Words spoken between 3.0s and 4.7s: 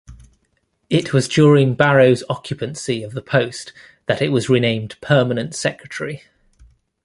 of the post that it was